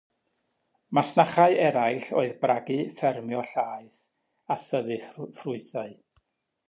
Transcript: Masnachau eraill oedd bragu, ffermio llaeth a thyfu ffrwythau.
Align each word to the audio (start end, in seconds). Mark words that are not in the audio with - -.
Masnachau 0.97 1.51
eraill 1.65 2.07
oedd 2.21 2.33
bragu, 2.45 2.79
ffermio 3.01 3.45
llaeth 3.51 4.01
a 4.57 4.59
thyfu 4.63 5.29
ffrwythau. 5.43 5.95